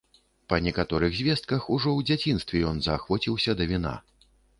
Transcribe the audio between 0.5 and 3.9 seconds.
Па некаторых звестках, ужо ў дзяцінстве ён заахвоціўся да